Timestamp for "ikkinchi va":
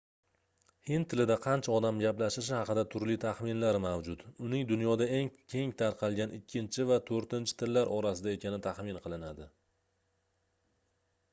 6.39-6.97